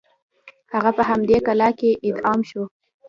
[0.73, 2.63] هغه په همدې کلا کې اعدام شو.